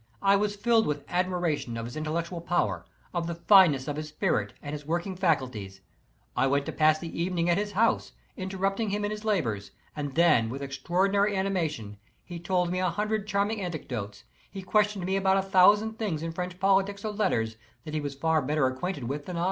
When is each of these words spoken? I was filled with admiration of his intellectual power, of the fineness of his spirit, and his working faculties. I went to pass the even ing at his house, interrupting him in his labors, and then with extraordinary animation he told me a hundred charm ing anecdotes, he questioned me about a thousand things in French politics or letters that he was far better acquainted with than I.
I 0.23 0.35
was 0.35 0.55
filled 0.55 0.87
with 0.87 1.05
admiration 1.07 1.77
of 1.77 1.85
his 1.85 1.95
intellectual 1.95 2.41
power, 2.41 2.87
of 3.13 3.27
the 3.27 3.35
fineness 3.35 3.87
of 3.87 3.97
his 3.97 4.07
spirit, 4.09 4.51
and 4.59 4.73
his 4.73 4.83
working 4.83 5.15
faculties. 5.15 5.81
I 6.35 6.47
went 6.47 6.65
to 6.65 6.71
pass 6.71 6.97
the 6.97 7.21
even 7.21 7.37
ing 7.37 7.51
at 7.51 7.59
his 7.59 7.73
house, 7.73 8.13
interrupting 8.35 8.89
him 8.89 9.05
in 9.05 9.11
his 9.11 9.23
labors, 9.25 9.69
and 9.95 10.15
then 10.15 10.49
with 10.49 10.63
extraordinary 10.63 11.37
animation 11.37 11.97
he 12.23 12.39
told 12.39 12.71
me 12.71 12.79
a 12.79 12.89
hundred 12.89 13.27
charm 13.27 13.51
ing 13.51 13.61
anecdotes, 13.61 14.23
he 14.49 14.63
questioned 14.63 15.05
me 15.05 15.17
about 15.17 15.37
a 15.37 15.43
thousand 15.43 15.99
things 15.99 16.23
in 16.23 16.31
French 16.31 16.59
politics 16.59 17.05
or 17.05 17.11
letters 17.11 17.57
that 17.85 17.93
he 17.93 18.01
was 18.01 18.15
far 18.15 18.41
better 18.41 18.65
acquainted 18.65 19.03
with 19.03 19.27
than 19.27 19.37
I. 19.37 19.39